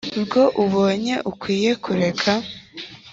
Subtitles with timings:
[0.17, 2.31] urwo ubonye ukwiye kureka